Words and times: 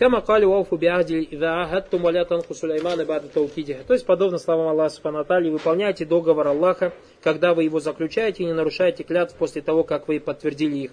Кама 0.00 0.22
кали 0.22 0.46
вауфу 0.46 0.78
биахди 0.78 1.28
ида 1.30 1.64
ахаттум 1.64 2.00
валя 2.00 2.24
танху 2.24 2.54
Сулеймана 2.54 3.04
таукидиха. 3.04 3.84
То 3.84 3.92
есть, 3.92 4.06
подобно 4.06 4.38
словам 4.38 4.68
Аллаха 4.68 4.94
Субхану 4.94 5.52
выполняйте 5.52 6.06
договор 6.06 6.48
Аллаха, 6.48 6.94
когда 7.22 7.52
вы 7.52 7.64
его 7.64 7.80
заключаете, 7.80 8.42
и 8.42 8.46
не 8.46 8.54
нарушаете 8.54 9.04
клятв 9.04 9.34
после 9.34 9.60
того, 9.60 9.84
как 9.84 10.08
вы 10.08 10.18
подтвердили 10.18 10.76
их. 10.78 10.92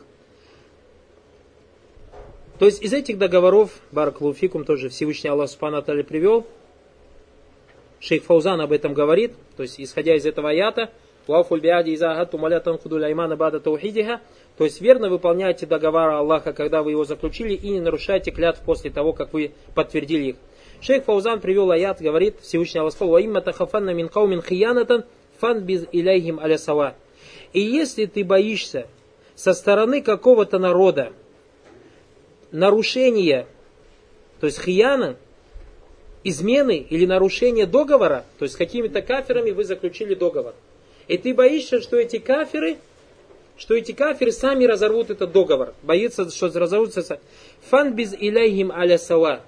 То 2.60 2.66
есть, 2.66 2.84
из 2.84 2.92
этих 2.92 3.18
договоров, 3.18 3.80
Баракулуфикум 3.94 4.66
тоже 4.66 4.90
Всевышний 4.90 5.30
Аллах 5.30 5.50
Субхану 5.50 5.82
привел, 5.82 6.46
Шейх 8.02 8.26
Фаузан 8.26 8.60
об 8.60 8.74
этом 8.74 8.94
говорит, 8.94 9.32
то 9.56 9.64
есть, 9.64 9.80
исходя 9.80 10.18
из 10.18 10.26
этого 10.26 10.50
аята, 10.50 10.92
Вауфуль 11.28 11.60
биади 11.60 11.92
иза 11.92 12.12
ахаттум 12.12 12.42
валя 12.42 12.60
танху 12.60 12.94
Аймана 12.96 13.36
бада 13.36 13.60
таухидиха, 13.60 14.22
то 14.58 14.64
есть 14.64 14.82
верно 14.82 15.10
выполняйте 15.10 15.66
договор 15.66 16.10
Аллаха, 16.12 16.54
когда 16.54 16.84
вы 16.84 16.92
его 16.92 17.04
заключили, 17.04 17.54
и 17.54 17.70
не 17.70 17.80
нарушайте 17.80 18.32
клятв 18.32 18.62
после 18.66 18.90
того, 18.90 19.14
как 19.14 19.34
вы 19.34 19.52
подтвердили 19.76 20.30
их. 20.30 20.36
Шейх 20.82 21.06
Фаузан 21.06 21.40
привел 21.40 21.72
аят, 21.72 22.02
говорит 22.02 22.40
Всевышний 22.42 22.80
Аллах 22.80 22.94
сказал, 22.94 23.14
«Ваимма 23.14 23.42
тахафанна 23.42 23.94
мин 23.94 24.10
фан 24.10 25.60
без 25.62 25.86
иляйхим 25.92 26.40
алясава». 26.40 26.96
И 27.54 27.62
если 27.62 28.06
ты 28.06 28.24
боишься 28.24 28.88
со 29.36 29.54
стороны 29.54 30.02
какого-то 30.02 30.60
народа 30.60 31.14
нарушения, 32.52 33.48
то 34.40 34.48
есть 34.48 34.62
хияна, 34.62 35.18
измены 36.24 36.78
или 36.78 37.06
нарушения 37.06 37.66
договора, 37.66 38.26
то 38.38 38.44
есть 38.44 38.56
с 38.56 38.58
какими-то 38.58 39.02
каферами 39.02 39.52
вы 39.52 39.64
заключили 39.64 40.14
договор. 40.14 40.54
И 41.08 41.18
ты 41.18 41.34
боишься, 41.34 41.82
что 41.82 41.98
эти 41.98 42.20
каферы 42.20 42.78
что 43.58 43.74
эти 43.74 43.92
кафиры 43.92 44.32
сами 44.32 44.66
разорвут 44.66 45.10
этот 45.10 45.32
договор. 45.32 45.74
Боится, 45.82 46.30
что 46.30 46.48
разорвутся. 46.48 47.20
Фан 47.70 47.94
без 47.96 48.14
иляйхим 48.14 48.72
аля 48.72 48.98
сава. 48.98 49.42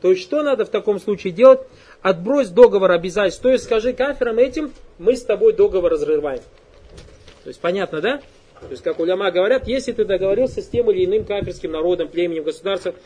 То 0.00 0.10
есть, 0.10 0.22
что 0.22 0.42
надо 0.42 0.64
в 0.64 0.68
таком 0.68 0.98
случае 0.98 1.32
делать? 1.32 1.60
Отбрось 2.02 2.48
договор 2.48 2.90
обязательств. 2.90 3.40
То 3.40 3.50
есть, 3.50 3.64
скажи 3.64 3.92
кафирам 3.92 4.38
этим, 4.38 4.72
мы 4.98 5.14
с 5.14 5.22
тобой 5.22 5.52
договор 5.52 5.92
разрываем. 5.92 6.40
То 7.44 7.48
есть, 7.48 7.60
понятно, 7.60 8.00
да? 8.00 8.20
То 8.60 8.70
есть, 8.70 8.82
как 8.82 8.98
уляма 8.98 9.30
говорят, 9.30 9.68
если 9.68 9.92
ты 9.92 10.04
договорился 10.04 10.60
с 10.60 10.66
тем 10.66 10.90
или 10.90 11.04
иным 11.04 11.24
кафирским 11.24 11.70
народом, 11.70 12.08
племенем, 12.08 12.42
государством, 12.42 12.96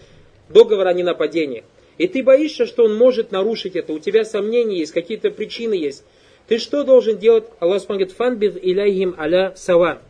договор 0.49 0.87
о 0.87 0.93
ненападении, 0.95 1.65
и 1.99 2.09
ты 2.09 2.23
боишься, 2.23 2.67
что 2.67 2.85
он 2.85 2.97
может 2.97 3.31
нарушить 3.31 3.77
это, 3.77 3.93
у 3.93 3.99
тебя 3.99 4.25
сомнения 4.25 4.79
есть, 4.79 4.93
какие-то 4.93 5.31
причины 5.31 5.75
есть, 5.75 6.05
ты 6.49 6.59
что 6.59 6.85
должен 6.85 7.19
делать? 7.19 7.45
Аллах 7.61 7.87
говорит, 7.87 8.13
фан 8.13 8.37
без 8.37 8.57
иляйхим 8.57 9.15
аля 9.19 9.53
сава 9.57 10.01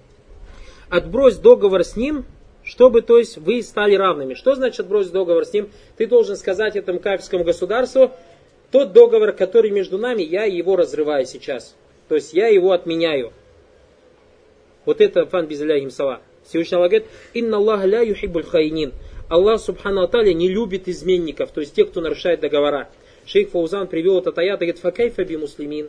отбрось 0.88 1.36
договор 1.36 1.84
с 1.84 1.96
ним, 1.96 2.24
чтобы, 2.64 3.02
то 3.02 3.18
есть, 3.18 3.38
вы 3.38 3.62
стали 3.62 3.94
равными. 3.94 4.34
Что 4.34 4.54
значит 4.54 4.80
отбрось 4.80 5.08
договор 5.08 5.44
с 5.44 5.52
ним? 5.52 5.70
Ты 5.96 6.06
должен 6.06 6.36
сказать 6.36 6.76
этому 6.76 6.98
кафирскому 6.98 7.44
государству, 7.44 8.12
тот 8.70 8.92
договор, 8.92 9.32
который 9.32 9.70
между 9.70 9.98
нами, 9.98 10.22
я 10.22 10.44
его 10.44 10.76
разрываю 10.76 11.26
сейчас. 11.26 11.76
То 12.08 12.16
есть, 12.16 12.32
я 12.32 12.48
его 12.48 12.72
отменяю. 12.72 13.32
Вот 14.84 15.00
это 15.00 15.26
фан 15.26 15.46
безляхим 15.46 15.90
сава. 15.90 16.20
Всевышний 16.44 16.76
Аллах 16.76 16.90
говорит, 16.90 17.08
инна 17.34 17.56
Аллах 17.56 17.84
ля 17.84 18.00
юхибуль 18.02 18.44
хайнин. 18.44 18.92
Аллах, 19.28 19.60
субхану 19.60 20.02
аталя, 20.02 20.32
не 20.32 20.48
любит 20.48 20.88
изменников, 20.88 21.50
то 21.50 21.60
есть 21.60 21.74
тех, 21.74 21.90
кто 21.90 22.00
нарушает 22.00 22.40
договора. 22.40 22.88
Шейх 23.24 23.50
Фаузан 23.50 23.88
привел 23.88 24.18
этот 24.18 24.38
аят 24.38 24.62
и 24.62 24.66
говорит, 24.66 24.78
факайфа 24.78 25.24
би 25.24 25.36
муслимин. 25.36 25.88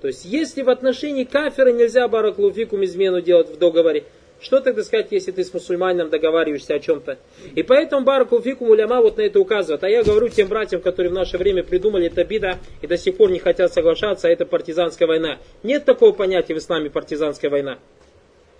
То 0.00 0.08
есть, 0.08 0.24
если 0.24 0.62
в 0.62 0.70
отношении 0.70 1.24
кафира 1.24 1.72
нельзя 1.72 2.06
бараклуфикум 2.08 2.84
измену 2.84 3.20
делать 3.20 3.48
в 3.48 3.58
договоре, 3.58 4.04
что 4.40 4.60
тогда 4.60 4.82
сказать, 4.82 5.08
если 5.10 5.32
ты 5.32 5.44
с 5.44 5.54
мусульманином 5.54 6.10
договариваешься 6.10 6.74
о 6.74 6.78
чем-то? 6.78 7.18
И 7.54 7.62
поэтому 7.62 8.04
бараклуфикум 8.04 8.68
уляма 8.68 9.00
вот 9.00 9.16
на 9.16 9.22
это 9.22 9.40
указывает. 9.40 9.82
А 9.82 9.88
я 9.88 10.02
говорю 10.02 10.28
тем 10.28 10.48
братьям, 10.48 10.82
которые 10.82 11.10
в 11.10 11.14
наше 11.14 11.38
время 11.38 11.64
придумали 11.64 12.06
это 12.06 12.22
бида 12.24 12.58
и 12.82 12.86
до 12.86 12.98
сих 12.98 13.16
пор 13.16 13.30
не 13.30 13.38
хотят 13.38 13.72
соглашаться, 13.72 14.28
а 14.28 14.30
это 14.30 14.44
партизанская 14.44 15.08
война. 15.08 15.38
Нет 15.62 15.86
такого 15.86 16.12
понятия 16.12 16.54
в 16.54 16.58
исламе 16.58 16.90
партизанская 16.90 17.50
война. 17.50 17.78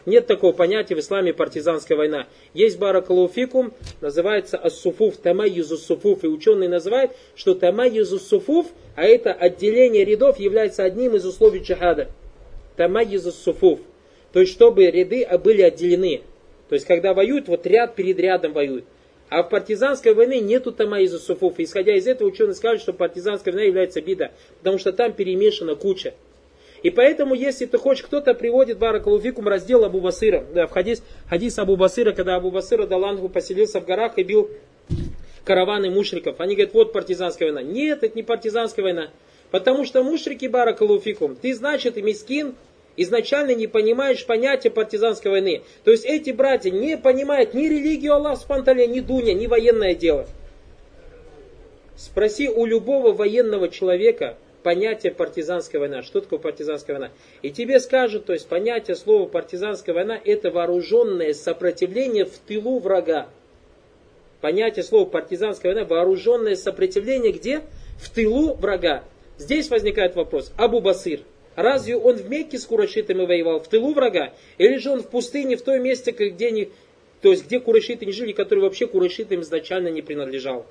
Нет 0.06 0.28
такого 0.28 0.52
понятия 0.52 0.94
в 0.94 1.00
исламе 1.00 1.34
партизанская 1.34 1.98
война. 1.98 2.28
Есть 2.54 2.78
баракалуфикум, 2.78 3.74
называется 4.00 4.56
ас-суфуф, 4.56 5.16
тамайюзу 5.16 5.76
суфуф. 5.76 6.22
И 6.22 6.28
ученые 6.28 6.68
называют, 6.68 7.10
что 7.34 7.56
тамайюзу 7.56 8.20
суфуф, 8.20 8.68
а 8.94 9.02
это 9.02 9.32
отделение 9.32 10.04
рядов, 10.04 10.38
является 10.38 10.84
одним 10.84 11.16
из 11.16 11.26
условий 11.26 11.58
джихада. 11.58 12.08
Тамайюзу 12.76 13.32
суфуф. 13.32 13.80
То 14.32 14.40
есть, 14.40 14.52
чтобы 14.52 14.86
ряды 14.86 15.26
были 15.42 15.62
отделены. 15.62 16.22
То 16.68 16.74
есть, 16.74 16.86
когда 16.86 17.12
воюют, 17.12 17.48
вот 17.48 17.66
ряд 17.66 17.96
перед 17.96 18.20
рядом 18.20 18.52
воюют. 18.52 18.84
А 19.28 19.42
в 19.42 19.48
партизанской 19.48 20.14
войне 20.14 20.38
нету 20.38 20.70
тамайюзу 20.70 21.18
суфуф. 21.18 21.54
Исходя 21.58 21.96
из 21.96 22.06
этого, 22.06 22.28
ученые 22.28 22.54
скажут, 22.54 22.80
что 22.80 22.92
партизанская 22.92 23.52
война 23.52 23.66
является 23.66 24.00
бида. 24.00 24.30
Потому 24.58 24.78
что 24.78 24.92
там 24.92 25.12
перемешана 25.12 25.74
куча. 25.74 26.14
И 26.86 26.90
поэтому, 26.90 27.34
если 27.34 27.66
ты 27.66 27.78
хочешь, 27.78 28.04
кто-то 28.04 28.32
приводит 28.32 28.78
Баракалуфикум 28.78 29.48
раздел 29.48 29.84
Абу 29.84 30.00
Басыра. 30.00 30.46
Да, 30.54 30.68
в 30.68 30.70
хадис, 30.70 31.02
хадис 31.28 31.58
Абу 31.58 31.74
Басыра, 31.74 32.12
когда 32.12 32.36
Абу 32.36 32.52
Басыра 32.52 32.86
Далангу 32.86 33.28
поселился 33.28 33.80
в 33.80 33.84
горах 33.84 34.18
и 34.18 34.22
бил 34.22 34.48
караваны 35.44 35.90
мушриков. 35.90 36.38
Они 36.38 36.54
говорят, 36.54 36.74
вот 36.74 36.92
партизанская 36.92 37.52
война. 37.52 37.68
Нет, 37.68 38.04
это 38.04 38.14
не 38.14 38.22
партизанская 38.22 38.84
война. 38.84 39.10
Потому 39.50 39.84
что 39.84 40.04
мушрики 40.04 40.46
Баракалуфикум, 40.46 41.34
ты, 41.34 41.54
значит, 41.54 41.98
и 41.98 42.02
мискин, 42.02 42.54
изначально 42.96 43.56
не 43.56 43.66
понимаешь 43.66 44.24
понятия 44.24 44.70
партизанской 44.70 45.32
войны. 45.32 45.62
То 45.82 45.90
есть 45.90 46.04
эти 46.04 46.30
братья 46.30 46.70
не 46.70 46.96
понимают 46.96 47.52
ни 47.52 47.66
религию 47.66 48.14
Аллаха 48.14 48.42
Спанталя, 48.42 48.86
ни 48.86 49.00
дуня, 49.00 49.34
ни 49.34 49.48
военное 49.48 49.96
дело. 49.96 50.28
Спроси 51.96 52.48
у 52.48 52.64
любого 52.64 53.12
военного 53.12 53.70
человека, 53.70 54.38
понятие 54.66 55.12
партизанская 55.12 55.78
война. 55.80 56.02
Что 56.02 56.20
такое 56.20 56.40
партизанская 56.40 56.98
война? 56.98 57.12
И 57.40 57.52
тебе 57.52 57.78
скажут, 57.78 58.24
то 58.24 58.32
есть 58.32 58.48
понятие 58.48 58.96
слова 58.96 59.28
партизанская 59.28 59.94
война 59.94 60.20
это 60.24 60.50
вооруженное 60.50 61.34
сопротивление 61.34 62.24
в 62.24 62.36
тылу 62.38 62.80
врага. 62.80 63.28
Понятие 64.40 64.82
слова 64.82 65.08
партизанская 65.08 65.72
война 65.72 65.86
вооруженное 65.86 66.56
сопротивление 66.56 67.30
где? 67.30 67.60
В 68.00 68.10
тылу 68.10 68.54
врага. 68.54 69.04
Здесь 69.38 69.70
возникает 69.70 70.16
вопрос. 70.16 70.52
Абу 70.56 70.80
Басир. 70.80 71.20
Разве 71.54 71.96
он 71.96 72.16
в 72.16 72.28
Мекке 72.28 72.58
с 72.58 72.64
курашитами 72.64 73.24
воевал, 73.24 73.60
в 73.60 73.68
тылу 73.68 73.94
врага? 73.94 74.32
Или 74.58 74.78
же 74.78 74.90
он 74.90 75.00
в 75.04 75.06
пустыне, 75.06 75.54
в 75.54 75.62
том 75.62 75.80
месте, 75.80 76.10
где, 76.10 76.50
не, 76.50 76.70
то 77.22 77.30
есть, 77.30 77.46
где 77.46 77.60
курашиты 77.60 78.04
не 78.04 78.10
жили, 78.10 78.32
который 78.32 78.64
вообще 78.64 78.88
курашитам 78.88 79.42
изначально 79.42 79.90
не 79.90 80.02
принадлежал? 80.02 80.66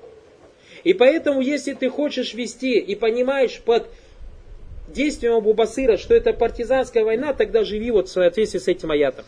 И 0.86 0.94
поэтому, 0.94 1.40
если 1.40 1.72
ты 1.72 1.90
хочешь 1.90 2.32
вести 2.32 2.78
и 2.78 2.94
понимаешь 2.94 3.60
под 3.60 3.88
действием 4.86 5.34
Абу 5.34 5.52
Басыра, 5.52 5.96
что 5.96 6.14
это 6.14 6.32
партизанская 6.32 7.04
война, 7.04 7.34
тогда 7.34 7.64
живи 7.64 7.90
вот 7.90 8.06
в 8.06 8.12
соответствии 8.12 8.60
с 8.60 8.68
этим 8.68 8.92
аятом. 8.92 9.24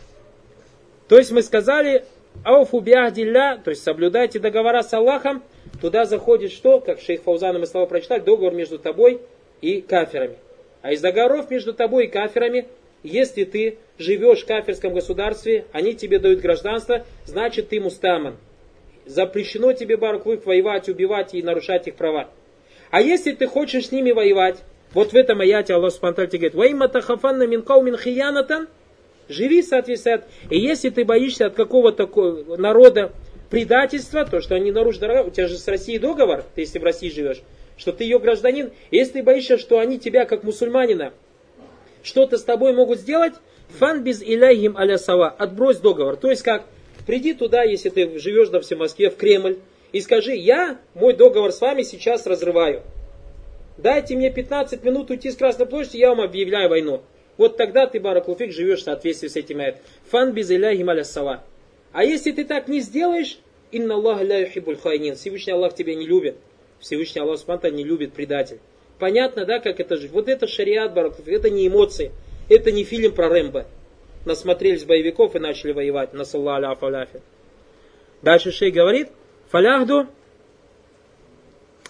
То 1.09 1.17
есть 1.17 1.33
мы 1.33 1.41
сказали, 1.41 2.05
ауфу 2.45 2.79
биахдилля, 2.79 3.59
то 3.61 3.71
есть 3.71 3.83
соблюдайте 3.83 4.39
договора 4.39 4.83
с 4.83 4.93
Аллахом, 4.93 5.43
туда 5.81 6.05
заходит 6.05 6.53
что, 6.53 6.79
как 6.79 7.01
шейх 7.01 7.23
Фаузана 7.23 7.59
мы 7.59 7.65
слова 7.65 7.87
прочитали, 7.87 8.21
договор 8.21 8.53
между 8.53 8.79
тобой 8.79 9.19
и 9.59 9.81
каферами. 9.81 10.37
А 10.81 10.93
из 10.93 11.01
договоров 11.01 11.51
между 11.51 11.73
тобой 11.73 12.05
и 12.05 12.07
каферами, 12.07 12.69
если 13.03 13.43
ты 13.43 13.79
живешь 13.97 14.43
в 14.43 14.45
кафирском 14.45 14.93
государстве, 14.93 15.65
они 15.73 15.93
тебе 15.93 16.19
дают 16.19 16.39
гражданство, 16.39 17.05
значит 17.25 17.67
ты 17.67 17.81
мустаман 17.81 18.37
запрещено 19.09 19.73
тебе, 19.73 19.97
Бараквык, 19.97 20.45
воевать, 20.45 20.87
убивать 20.87 21.33
и 21.33 21.41
нарушать 21.41 21.87
их 21.87 21.95
права. 21.95 22.29
А 22.91 23.01
если 23.01 23.31
ты 23.31 23.47
хочешь 23.47 23.87
с 23.87 23.91
ними 23.91 24.11
воевать, 24.11 24.63
вот 24.93 25.11
в 25.11 25.15
этом 25.15 25.41
аяте 25.41 25.73
Аллах 25.73 25.91
Субтитры 25.91 26.27
говорит, 26.27 26.53
«Ваима 26.55 26.87
тахафанна 26.87 27.47
мин 27.47 27.63
каумин 27.63 27.97
хиянатан» 27.97 28.67
Живи, 29.27 29.61
соответственно. 29.61 30.23
И 30.49 30.59
если 30.59 30.89
ты 30.89 31.05
боишься 31.05 31.45
от 31.45 31.53
какого-то 31.53 32.07
народа 32.57 33.11
предательства, 33.51 34.25
то, 34.25 34.41
что 34.41 34.55
они 34.55 34.71
нарушат 34.71 35.01
дорога, 35.01 35.27
у 35.27 35.29
тебя 35.29 35.47
же 35.47 35.57
с 35.57 35.67
Россией 35.67 35.99
договор, 35.99 36.43
ты 36.55 36.61
если 36.61 36.79
в 36.79 36.83
России 36.83 37.09
живешь, 37.09 37.41
что 37.77 37.91
ты 37.91 38.05
ее 38.05 38.17
гражданин, 38.17 38.71
если 38.89 39.13
ты 39.13 39.23
боишься, 39.23 39.59
что 39.59 39.77
они 39.77 39.99
тебя, 39.99 40.25
как 40.25 40.43
мусульманина, 40.43 41.13
что-то 42.01 42.39
с 42.39 42.43
тобой 42.43 42.73
могут 42.73 42.99
сделать, 42.99 43.33
фан 43.77 44.03
без 44.03 44.23
иляхим 44.23 44.75
аля 44.75 44.97
сава, 44.97 45.29
отбрось 45.29 45.77
договор. 45.77 46.15
То 46.15 46.31
есть 46.31 46.41
как, 46.41 46.65
Приди 47.09 47.33
туда, 47.33 47.63
если 47.63 47.89
ты 47.89 48.19
живешь 48.19 48.49
да, 48.49 48.61
в 48.61 48.71
Москве, 48.77 49.09
в 49.09 49.15
Кремль, 49.15 49.57
и 49.91 49.99
скажи, 49.99 50.35
я 50.35 50.79
мой 50.93 51.15
договор 51.15 51.51
с 51.51 51.59
вами 51.59 51.81
сейчас 51.81 52.27
разрываю. 52.27 52.83
Дайте 53.79 54.15
мне 54.15 54.29
15 54.29 54.83
минут 54.83 55.09
уйти 55.09 55.31
с 55.31 55.35
Красной 55.35 55.65
площади, 55.65 55.97
я 55.97 56.09
вам 56.09 56.21
объявляю 56.21 56.69
войну. 56.69 57.01
Вот 57.35 57.57
тогда 57.57 57.87
ты, 57.87 57.99
Баракулфик, 57.99 58.51
живешь 58.51 58.81
в 58.81 58.83
соответствии 58.83 59.27
с 59.27 59.35
этим 59.35 59.59
аят. 59.59 59.77
Фан 60.11 60.33
без 60.33 60.51
иля 60.51 61.03
сава. 61.03 61.43
А 61.93 62.03
если 62.03 62.31
ты 62.31 62.45
так 62.45 62.67
не 62.67 62.79
сделаешь, 62.79 63.39
инна 63.71 63.95
Аллах 63.95 64.21
ля 64.21 64.41
юхибуль 64.41 64.77
хайнин. 64.77 65.15
Всевышний 65.15 65.53
Аллах 65.53 65.73
тебя 65.73 65.95
не 65.95 66.05
любит. 66.05 66.35
Всевышний 66.79 67.21
Аллах 67.21 67.39
Спанта 67.39 67.71
не 67.71 67.83
любит 67.83 68.13
предатель. 68.13 68.59
Понятно, 68.99 69.45
да, 69.45 69.57
как 69.57 69.79
это 69.79 69.97
жить? 69.97 70.11
Вот 70.11 70.29
это 70.29 70.45
шариат, 70.45 70.93
Баракулфик, 70.93 71.33
это 71.33 71.49
не 71.49 71.67
эмоции. 71.67 72.11
Это 72.49 72.71
не 72.71 72.83
фильм 72.83 73.15
про 73.15 73.29
Рэмбо 73.29 73.65
насмотрелись 74.25 74.85
боевиков 74.85 75.35
и 75.35 75.39
начали 75.39 75.71
воевать. 75.71 76.13
Насалла 76.13 76.55
аля 76.55 76.75
фаляфи. 76.75 77.21
Дальше 78.21 78.51
шей 78.51 78.71
говорит, 78.71 79.09
фаляхду 79.49 80.07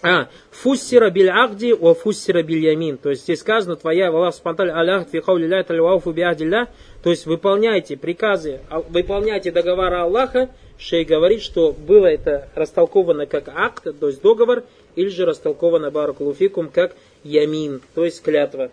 А, 0.02 0.28
фуссира 0.50 1.10
биль 1.10 1.28
ахди, 1.28 1.74
о 1.74 1.92
фуссира 1.94 2.42
биль 2.42 2.64
ямин. 2.64 2.96
То 2.96 3.10
есть 3.10 3.24
здесь 3.24 3.40
сказано, 3.40 3.76
твоя 3.76 4.08
Аллах 4.08 4.34
спонталь 4.34 4.70
аляхд 4.70 5.10
фи 5.10 5.20
хаули 5.20 5.46
ля 5.46 5.62
талюауфу 5.62 6.12
биахдилля. 6.12 6.68
То 7.02 7.10
есть 7.10 7.26
выполняйте 7.26 7.96
приказы, 7.98 8.60
а, 8.70 8.80
выполняйте 8.80 9.50
договора 9.50 10.02
Аллаха. 10.02 10.48
Шей 10.78 11.04
говорит, 11.04 11.42
что 11.42 11.72
было 11.72 12.06
это 12.06 12.48
растолковано 12.54 13.26
как 13.26 13.48
акт, 13.48 13.86
то 14.00 14.06
есть 14.06 14.22
договор, 14.22 14.64
или 14.96 15.08
же 15.08 15.26
растолковано 15.26 15.90
баракулуфикум 15.90 16.70
как 16.70 16.96
ямин, 17.22 17.82
то 17.94 18.06
есть 18.06 18.22
клятва. 18.22 18.70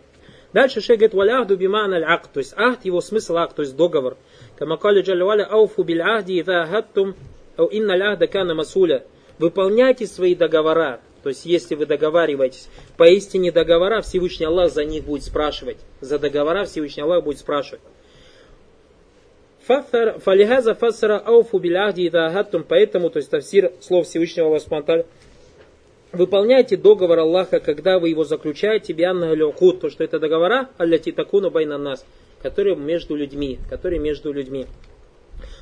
Дальше 0.54 0.82
шей 0.82 0.96
говорит, 0.96 1.14
валяхду 1.14 1.58
биман 1.58 1.94
аль 1.94 2.04
акт, 2.04 2.32
то 2.34 2.40
есть 2.40 2.54
акт, 2.56 2.86
его 2.86 3.02
смысл 3.02 3.38
акт, 3.38 3.56
то 3.56 3.62
есть 3.62 3.76
договор. 3.76 4.18
Камакали 4.58 5.02
джалваля 5.02 5.44
ауфу 5.44 5.84
биль 5.84 6.02
ахди, 6.02 6.40
ида 6.40 6.66
хаттум, 6.66 7.16
инна 7.72 7.96
ляхда 7.96 8.28
кана 8.28 8.56
масуля. 8.56 9.06
Выполняйте 9.40 10.08
свои 10.08 10.36
договора, 10.36 11.00
то 11.24 11.30
есть, 11.30 11.46
если 11.46 11.76
вы 11.76 11.86
договариваетесь, 11.86 12.70
поистине 12.96 13.52
договора 13.52 14.02
Всевышний 14.02 14.46
Аллах 14.46 14.72
за 14.72 14.86
них 14.86 15.04
будет 15.04 15.24
спрашивать. 15.24 15.78
За 16.00 16.18
договора 16.18 16.66
Всевышний 16.66 17.04
Аллах 17.04 17.24
будет 17.24 17.40
спрашивать. 17.40 17.82
Фалихаза 19.68 20.74
фасара 20.76 21.18
ауфу 21.20 21.60
биляхди 21.60 22.04
и. 22.04 22.64
Поэтому, 22.64 23.10
то 23.10 23.18
есть 23.18 23.30
тавсир 23.30 23.74
слов 23.82 24.08
Всевышнего 24.08 24.48
Аллаха 24.48 25.06
Выполняйте 26.14 26.78
договор 26.78 27.20
Аллаха, 27.20 27.60
когда 27.60 28.00
вы 28.00 28.10
его 28.10 28.24
заключаете, 28.24 28.94
бианна 28.94 29.34
лёкут, 29.34 29.82
то 29.82 29.90
что 29.90 30.06
это 30.06 30.20
договора, 30.20 30.70
алляти 30.78 31.12
такуну 31.12 31.52
байна 31.52 31.78
нас, 31.78 32.06
которые 32.42 32.78
между 32.78 33.16
людьми, 33.16 33.60
которые 33.70 34.00
между 34.00 34.32
людьми. 34.32 34.68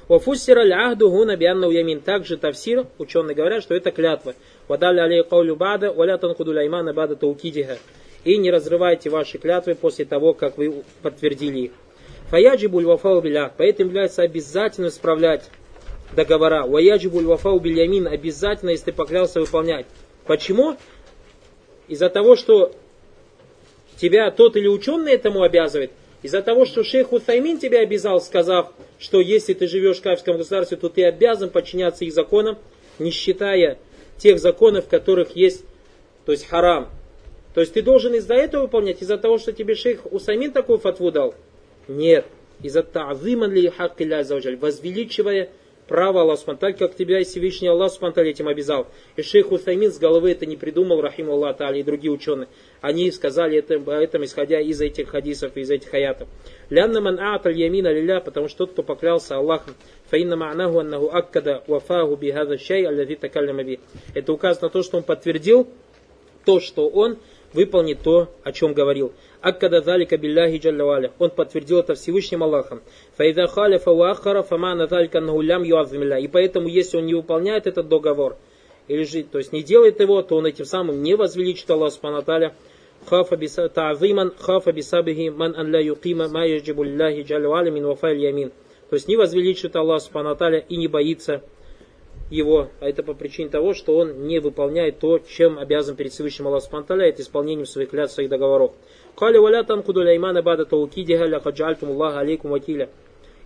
Вафуссира 0.08 0.62
ляхду 0.62 1.10
гуна 1.10 1.36
бианна 1.36 1.66
ямин. 1.66 2.00
Также 2.00 2.38
тавсир, 2.38 2.86
ученые 3.00 3.34
говорят, 3.34 3.64
что 3.64 3.74
это 3.74 3.92
клятва. 3.92 4.36
Вадали 4.68 5.00
алей 5.00 5.24
каулю 5.24 5.56
бада, 5.56 5.92
валя 5.92 6.18
танхуду 6.18 6.54
лаймана 6.54 6.94
бада 6.94 7.16
таукидиха. 7.16 7.80
И 8.24 8.38
не 8.38 8.52
разрывайте 8.52 9.10
ваши 9.10 9.40
клятвы 9.40 9.74
после 9.74 10.06
того, 10.06 10.34
как 10.34 10.60
вы 10.60 10.84
подтвердили 11.02 11.60
их. 11.60 11.72
Фаяджибуль 12.30 12.86
вафау. 12.86 13.24
Поэтому 13.58 13.90
является 13.90 14.22
обязательно 14.22 14.92
справлять 14.92 15.50
договора. 16.16 16.68
Ваяджибуль 16.68 17.26
вафау 17.26 17.60
бильямин. 17.60 18.08
Обязательно, 18.08 18.70
если 18.72 18.86
ты 18.86 18.94
поклялся, 18.94 19.40
выполнять. 19.40 19.88
Почему? 20.26 20.78
Из-за 21.88 22.10
того, 22.10 22.36
что 22.36 22.74
тебя 23.98 24.32
тот 24.32 24.56
или 24.56 24.68
ученый 24.68 25.14
этому 25.14 25.44
обязывает, 25.44 25.92
из-за 26.24 26.42
того, 26.42 26.66
что 26.66 26.84
шейх 26.84 27.10
Хусаймин 27.10 27.60
тебя 27.60 27.82
обязал, 27.82 28.20
сказав, 28.20 28.72
что 28.98 29.22
если 29.22 29.54
ты 29.54 29.68
живешь 29.68 29.98
в 29.98 30.02
кафирском 30.02 30.38
государстве, 30.38 30.78
то 30.78 30.90
ты 30.90 31.06
обязан 31.06 31.52
подчиняться 31.52 32.04
их 32.04 32.14
законам, 32.14 32.58
не 32.98 33.12
считая 33.12 33.78
тех 34.18 34.40
законов, 34.40 34.86
в 34.86 34.90
которых 34.90 35.36
есть, 35.36 35.64
то 36.26 36.32
есть 36.32 36.48
харам. 36.48 36.90
То 37.54 37.62
есть 37.62 37.74
ты 37.74 37.84
должен 37.84 38.16
из-за 38.16 38.34
этого 38.34 38.64
выполнять, 38.64 39.02
из-за 39.02 39.18
того, 39.18 39.38
что 39.38 39.54
тебе 39.54 39.76
шейх 39.76 40.12
Усамин 40.12 40.52
такую 40.52 40.80
фатву 40.80 41.12
дал? 41.12 41.36
Нет. 41.88 42.26
Из-за 42.64 42.84
ta'зиман 42.84 43.52
ли 43.52 43.70
хакки 43.70 44.04
возвеличивая 44.56 45.50
право 45.88 46.22
Аллаха 46.22 46.42
Субтитры, 46.42 46.74
как 46.74 46.96
тебя 46.96 47.20
и 47.20 47.24
Всевышний 47.24 47.68
Аллах 47.68 47.92
Субтитры 47.92 48.30
этим 48.30 48.48
обязал. 48.48 48.88
И 49.16 49.22
шейх 49.22 49.52
Усаймин 49.52 49.92
с 49.92 49.98
головы 49.98 50.32
это 50.32 50.46
не 50.46 50.56
придумал, 50.56 51.02
рахим 51.02 51.30
Аллах 51.30 51.58
Та'али 51.58 51.80
и 51.80 51.84
другие 51.84 52.12
ученые. 52.12 52.48
Они 52.82 53.12
сказали 53.12 53.58
это, 53.58 53.76
об 53.76 53.90
этом, 53.90 54.24
исходя 54.24 54.60
из 54.60 54.82
этих 54.82 55.10
хадисов, 55.10 55.56
из 55.58 55.70
этих 55.70 55.94
аятов. 55.94 56.28
Лянна 56.70 57.02
ман 57.02 57.20
а'аталь 57.20 57.58
ямина 57.58 57.92
лилля, 57.92 58.20
потому 58.20 58.48
что 58.48 58.60
тот, 58.66 58.72
кто 58.72 58.84
поклялся 58.84 59.38
Аллахом, 59.38 59.76
фаинна 60.10 60.36
ма'наху 60.36 60.80
аннаху 60.80 61.10
аккада 61.12 61.64
вафаху 61.68 62.16
бихаза 62.16 62.58
шай 62.58 62.84
аллази 62.84 63.16
такалляма 63.16 63.64
би. 63.64 63.80
Это 64.14 64.34
указано 64.34 64.68
на 64.68 64.70
то, 64.70 64.84
что 64.84 64.98
он 64.98 65.04
подтвердил 65.04 65.68
то, 66.46 66.60
что 66.60 66.88
он 66.88 67.18
выполнит 67.56 68.02
то, 68.04 68.30
о 68.44 68.52
чем 68.52 68.74
говорил. 68.74 69.14
Аккада 69.42 69.82
залика 69.82 70.18
билляхи. 70.18 70.62
Он 71.18 71.30
подтвердил 71.32 71.80
это 71.80 71.96
Всевышним 71.96 72.44
Аллахом. 72.44 72.82
Фаида 73.18 73.48
халифа 73.48 73.92
уахара 73.92 74.44
фамана 74.44 74.86
залика 74.86 75.20
нагулям 75.22 75.64
юазмилля. 75.64 76.20
И 76.20 76.28
поэтому, 76.28 76.68
если 76.68 76.98
он 76.98 77.06
не 77.08 77.16
выполняет 77.16 77.66
этот 77.66 77.88
договор, 77.88 78.38
или 78.88 79.04
же, 79.04 79.24
то 79.24 79.40
есть 79.40 79.52
не 79.52 79.64
делает 79.64 80.00
его, 80.00 80.22
то 80.22 80.36
он 80.36 80.46
этим 80.46 80.66
самым 80.66 81.02
не 81.02 81.16
возвеличит 81.16 81.70
Аллах 81.72 81.92
Субхану 81.92 82.24
хафа 83.08 83.38
ta'зиман 83.70 84.34
хафа 84.40 84.72
бисабихи 84.72 85.30
ман 85.30 85.56
ан 85.56 85.72
ла 85.74 85.80
юқима 85.80 86.28
ма 86.28 86.46
яджибу 86.46 86.84
лиллахи 86.84 87.22
джаллаваля 87.22 87.72
мин 87.72 87.86
вафайль 87.88 88.20
ямин. 88.20 88.52
То 88.90 88.96
есть 88.96 89.08
не 89.08 89.16
возвеличит 89.16 89.76
Аллах 89.76 90.02
Субхану 90.02 90.36
и 90.70 90.78
не 90.78 90.88
боится 90.88 91.42
его, 92.30 92.70
а 92.80 92.90
это 92.90 93.04
по 93.04 93.14
причине 93.14 93.50
того, 93.50 93.74
что 93.74 93.96
он 93.98 94.28
не 94.28 94.40
выполняет 94.40 95.00
то, 95.00 95.20
чем 95.20 95.60
обязан 95.60 95.96
перед 95.96 96.12
Всевышним 96.12 96.48
Аллах 96.48 96.64
Субтитры, 96.64 97.08
это 97.08 97.22
исполнением 97.22 97.66
своих 97.66 97.90
клятв, 97.90 98.14
своих 98.14 98.30
договоров. 98.30 98.72
Кали 99.16 99.38
валя 99.38 99.64
там 99.64 99.84
бада 99.84 100.66
таукидиха 100.66 101.26
ля 101.26 101.40
хаджальтум 101.40 101.92
Аллах 101.92 102.18
алейкум 102.18 102.52
вакиля. 102.52 102.90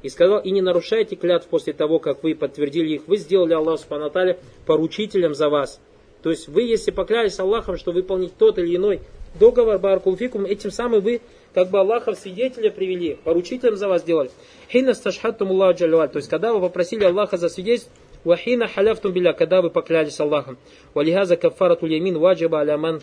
И 0.02 0.08
сказал, 0.08 0.40
и 0.40 0.52
не 0.52 0.62
нарушайте 0.62 1.18
клятв 1.18 1.48
после 1.48 1.74
того, 1.74 2.00
как 2.00 2.24
вы 2.24 2.34
подтвердили 2.34 2.96
их, 2.96 3.08
вы 3.08 3.18
сделали 3.18 3.54
Аллах 3.54 3.80
Субтитры 3.80 4.38
поручителем 4.66 5.36
за 5.36 5.50
вас. 5.50 5.82
То 6.24 6.30
есть 6.30 6.48
вы, 6.48 6.64
если 6.64 6.92
поклялись 6.92 7.40
Аллахом, 7.40 7.78
что 7.78 7.92
выполнить 7.92 8.36
тот 8.38 8.58
или 8.60 8.76
иной 8.76 9.02
договор 9.40 9.78
баркулфикум, 9.78 10.46
этим 10.46 10.72
самым 10.72 11.02
вы 11.02 11.22
как 11.54 11.70
бы 11.70 11.80
Аллаха 11.80 12.14
в 12.14 12.18
свидетеля 12.18 12.72
привели, 12.72 13.18
поручителем 13.24 13.76
за 13.76 13.88
вас 13.88 14.02
сделали. 14.02 14.32
Аллах 14.74 16.12
То 16.12 16.18
есть 16.18 16.30
когда 16.30 16.54
вы 16.54 16.62
попросили 16.62 17.04
Аллаха 17.04 17.38
за 17.38 17.50
свидетельство, 17.50 17.92
Вахина 18.24 18.68
халяфтум 18.68 19.14
биля, 19.14 19.34
когда 19.34 19.62
вы 19.62 19.70
поклялись 19.70 20.20
Аллахом. 20.20 20.58
Валихаза 20.94 21.38
кафарату 21.38 21.86
ямин 21.86 22.18
ваджаба 22.18 22.62
аляман 22.62 23.02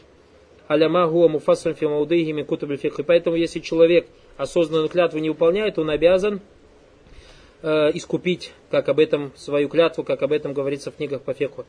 аляма 0.68 1.06
гуа 1.06 1.28
муфассан 1.28 1.74
фи 1.74 1.86
маудыхи 1.86 2.30
мин 2.32 2.44
кутуб 2.44 2.76
фикх. 2.78 3.00
Поэтому, 3.06 3.36
если 3.36 3.60
человек 3.60 4.06
осознанную 4.36 4.88
клятву 4.88 5.18
не 5.18 5.30
выполняет, 5.30 5.78
он 5.78 5.90
обязан 5.90 6.40
э, 7.62 7.90
искупить, 7.94 8.52
как 8.70 8.88
об 8.88 8.98
этом, 8.98 9.32
свою 9.36 9.68
клятву, 9.68 10.04
как 10.04 10.22
об 10.22 10.32
этом 10.32 10.52
говорится 10.52 10.90
в 10.90 10.96
книгах 10.96 11.22
по 11.22 11.34
феху. 11.34 11.66